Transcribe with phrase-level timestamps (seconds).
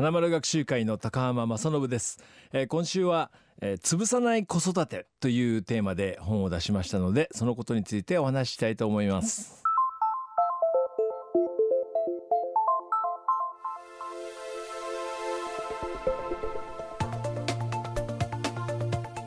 [0.00, 2.20] 花丸学習会の高浜正信です、
[2.54, 9.62] えー、今週は、えー、潰さない子育てというテーマで本を出しましたのでそのことについてお話ししたいと思います。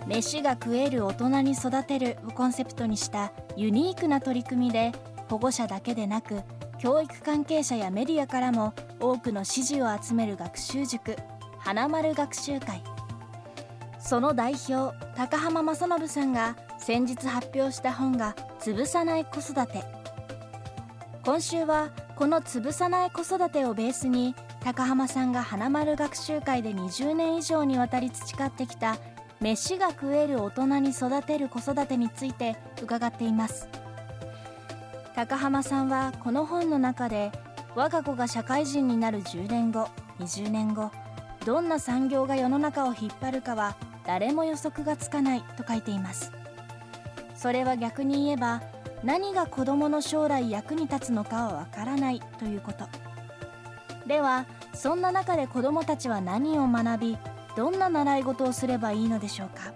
[0.08, 4.92] 飯が食える大人に育てるをコンセプトにしたユニークな取り組みで
[5.30, 6.42] 保護者だけでなく
[6.84, 11.16] 教育関係者やメディアからも多くの支持を集める学習塾
[11.58, 12.84] 花丸学習会
[14.00, 19.82] その代表高浜正信さんが先日発表した本が「潰さない子育て」
[21.24, 28.98] 今週はこの「潰さない子育て」をベースに高浜さんが花丸学習会で20年以上にわたり培ってきた
[29.40, 33.83] 飯が食える大人に育てる子育てについて伺っています。
[35.16, 37.32] 高浜さんはこの本の中で
[37.76, 39.88] 我が子が社会人になる10年後
[40.20, 40.92] 20年後
[41.46, 46.32] どんな産業が世の中を引っ張るかは誰も予測がつかないと書いています。
[47.36, 48.62] それは逆に言えば
[49.04, 52.86] 何が子どもの将来役に立つのかはわからないということ。
[54.08, 57.18] ではそんな中で子どもたちは何を学び
[57.56, 59.74] どんな習い事をすればいいのでしょうか。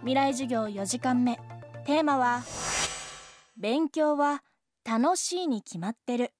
[0.00, 1.38] 未来授業4時間目。
[1.84, 2.42] テーマは
[3.56, 4.42] 勉強は
[4.84, 6.32] 楽しいに決まってる。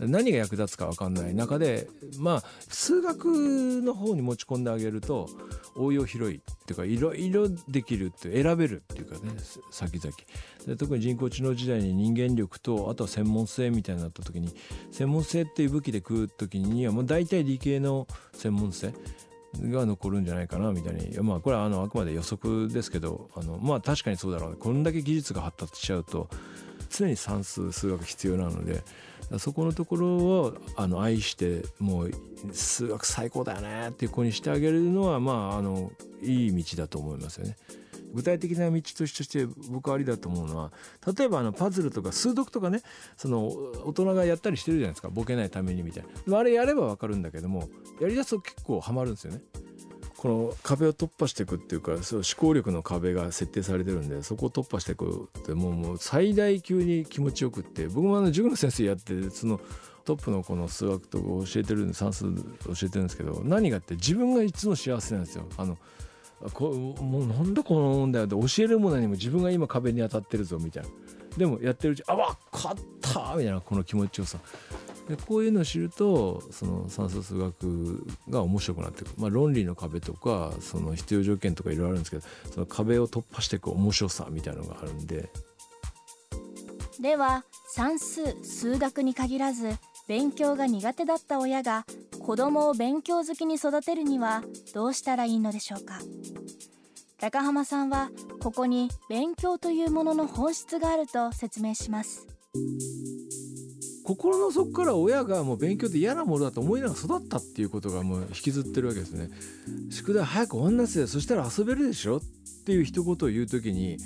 [0.00, 1.86] 何が役立つか分かんない中で
[2.18, 3.26] まあ数学
[3.82, 5.28] の方に持ち込んであげると
[5.76, 9.32] 応用広いっていうかいろいろできるって選べるっていうかね
[9.70, 10.16] 先々
[10.66, 14.54] で特に人工知能時代に人間力とあとは専門性みたいになった時に
[14.90, 18.94] 専門性っていう武器で食う時にはもう大体理系の専門性。
[19.58, 26.28] が残るんじゃないかなみたいにまあこれはあのあくまで予測ですけどあのまあ確かにそうだろうこんだけ技術が発達しちゃうと
[26.88, 28.82] 常に算数数学必要なので
[29.38, 32.10] そこのところをあの愛してもう
[32.52, 37.56] 数学最高だよねっていう子にしてあげるのはまああのいい道だと思いますよね。
[38.12, 40.72] 具体的な道として僕はありだと思うのは
[41.16, 42.82] 例えばあのパズルとか数読とかね
[43.16, 47.68] その大人がやったりしてるじゃないですかボケないためにみたいなあれやれば分かるんだけども
[48.00, 49.40] やりだすと結構ハマるんですよね。
[50.16, 59.62] この壁を突破していくっていうかそう思考力の壁が設定されてるんでそこを突破していくってもうもう最大級に気持ちよくって僕もあの塾の先生やってその
[60.04, 62.32] トップのこの数学とか教えてる算数教
[62.82, 65.46] えてるんですけど何がって自分がいつも幸せなんですよ。
[65.56, 65.78] あの
[66.54, 70.88] こもうなんだこの問題は教えるも何も自分が今壁に当たってるぞみたいな。
[71.36, 74.38] でもやってるうちあわかったみたいなこの気持ちよさ。
[75.08, 85.30] でこういうのを知るとその算数数学が面白くなってくる、まあ、論理の壁とかその必要条件とかいろいろあるんですけどその壁を突破していく面白さみたいなのがあるんで。
[87.00, 89.70] では算数数学に限らず
[90.06, 91.86] 勉強が苦手だった親が
[92.30, 95.98] 子供を勉強好きに育てるにはどうしたらいいのでしょうか？
[97.18, 102.28] 高浜さんはここに勉強というものの本質があると説明します
[104.04, 109.28] 心の底から親がもう勉強って嫌なものだと思いながら育ったっていうことがもう引きずってるわけですね。
[109.90, 112.20] 宿題早く終わんなせそしたら遊べるでしょっ
[112.64, 113.96] ていう一言を言う時に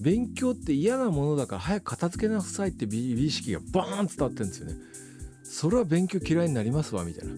[0.00, 4.74] 勉強って嫌なものだから早く片付けなさいって美意識がバーン伝わってるんですよね。
[5.58, 7.34] それは勉強嫌いになりますわみたいな。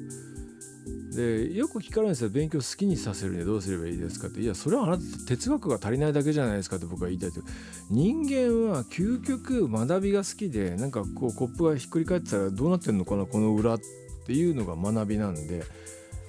[1.15, 2.31] でよく聞かれるんですよ。
[2.31, 7.43] 勉強好きにさせるにはどうすればいいですかっていやそれはあなた哲学が足りないだけじゃないですかって僕は言いたいと。
[7.91, 13.81] 人間は究極学びが好きでなんかこうコップがひっくり返ってたらどうなってんのかなこの裏っ
[14.27, 15.63] ていうのが学びなんで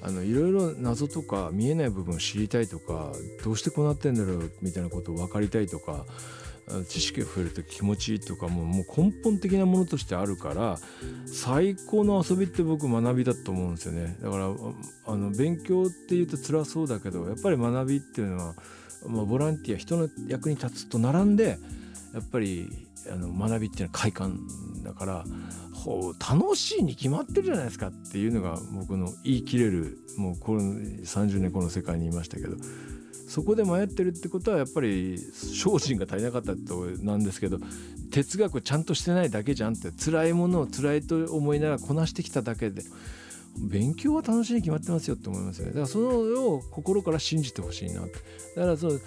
[0.04, 3.14] あのいろいろ謎とか見えない部分を知りたいとか
[3.44, 6.06] どうしてこうなってんだろうみたいなことを分かりたいとか
[6.88, 10.78] 知識が増えると気持ちいいとかももう根本的なものとしてあるから
[11.26, 14.18] 最高の遊びって僕学びだと思うんですよね。
[14.22, 14.46] だから
[15.06, 18.56] あの勉強っていうと辛そうだけどやっぱり学びっていうのは、
[19.08, 21.58] まあ、ボランティア人の役に立つと並んで
[22.14, 22.68] やっぱり
[23.12, 24.40] あの学びっていうのは快感
[24.84, 25.24] だから
[26.20, 32.58] 楽しいに決まってるじゃないですかっていうのが僕の言い切れるもうこの30年この世界にいましたけど。
[33.30, 37.60] そこで迷ってるってことはやっぱり精進が足りなかったとなんですけど
[38.12, 42.82] 哲学ちゃんとしてないだけじゃんって辛いものを辛いと思いながらこなしてきただけで。
[43.60, 45.72] 勉強は楽しいに決まってますよって思いますよね。
[45.72, 46.06] だからそれ
[46.38, 48.12] を心から信じてほしいなだか
[48.56, 49.02] らそう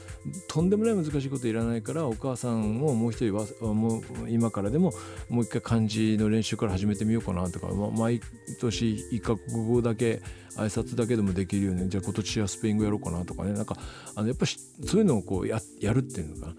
[0.48, 4.92] とんでもない難しいこといらないからお母さんをもう一人はもう今からでも
[5.28, 8.20] もう一回漢字の練習から始めてみようかなとか、ま、毎
[8.60, 10.22] 年一カ国語だけ
[10.56, 13.52] 挨拶だけでもできるようねじゃあ今年はスペイン語やろうかなとかね。
[13.52, 13.76] なんか
[14.14, 14.52] あのやっぱり
[14.86, 16.54] そういうのをこうややるっていうのか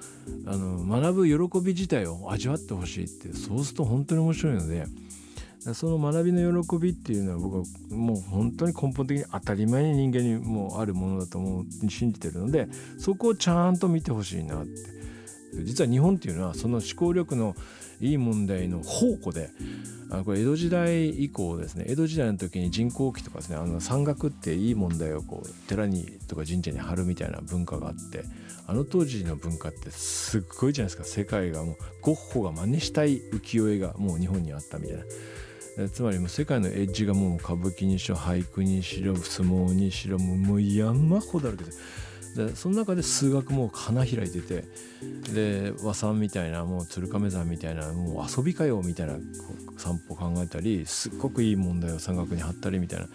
[0.48, 4.86] あの学ぶ喜び自体を味わってほしいってそうすると本当に面白いので。
[5.74, 7.64] その学びの喜びっていうのは僕は
[7.98, 12.68] もう本当に根本的に当たり前に人間にもあるものだと思う信じてるので
[12.98, 14.94] そこをちゃんと見てほしいなって
[15.64, 17.56] 実は日本っていうのはその思考力の
[18.02, 19.52] いい問題の宝庫で
[20.26, 28.24] これ江戸時代以降ですね江戸時代の時に人工期とかですねあの山岳っていい問題をこう寺にとか神社に貼るみたいな文化があって
[28.68, 35.04] あの当時の文化ってすっごいじゃないですか世界がもうゴッホが真似したい浮世絵がもう日本にあったみたいな。
[35.92, 41.72] つまりもう世界のエッジがもう歌舞伎にしろ俳句にしろ相撲にしろもう山ほどあるけど
[42.36, 44.66] でその中で数学も花開いてて
[45.34, 49.16] で和算みたいなもう鶴亀山みたいなもう遊びかよみたいな
[49.78, 53.08] 散歩考えたりすっごくいい問題を山岳に貼ったりみたいな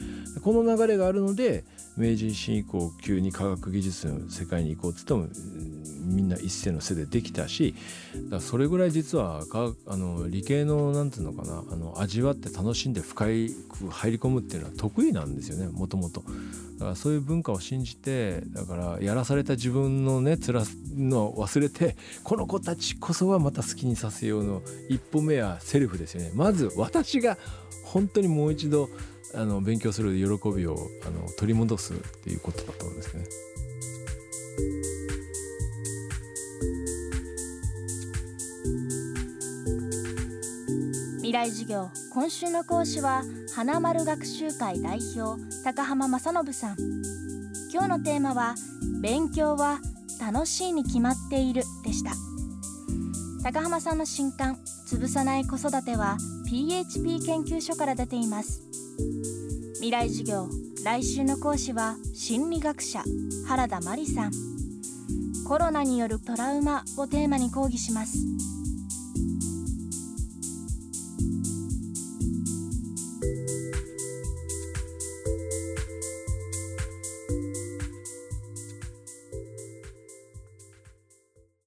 [0.42, 1.64] この流れがあるので
[1.96, 5.26] 明治維新以降急に科学技術の世界に行こうっつっても
[6.04, 7.74] みんな一斉の背でできたし
[8.30, 13.50] だそれぐらい実はかあの理系の何て言うのかなあの味わって楽しんで深い
[13.90, 16.22] 入り込むっていうのは得意なんですよねもともと。
[16.78, 20.62] だからそういう文化を信じてだからやらされた自分のね辛
[20.94, 24.60] の忘れてこの子たちこそはまた好きにさせようの
[24.90, 26.30] 一歩目はセルフですよね。
[26.34, 27.38] まず私が
[27.84, 28.90] 本当にもう一度
[29.34, 30.76] あの勉強する喜びを
[31.06, 33.24] あの取り戻すっていうことだと思うんですね。
[41.16, 41.90] 未来授業。
[42.12, 43.22] 今週の講師は
[43.54, 47.27] 花丸学習会代表高浜正信さん。
[47.72, 48.54] 今日のテーマは
[49.00, 49.80] 勉強は
[50.20, 52.12] 楽しいに決まっているでした。
[53.42, 56.16] 高浜さんの新刊潰さない子育ては
[56.48, 58.62] PHP 研究所から出ています。
[59.74, 60.48] 未来授業
[60.84, 63.02] 来週の講師は心理学者
[63.46, 64.32] 原田真理さん。
[65.46, 68.18] コロナによるトラウマをテーマに講義します。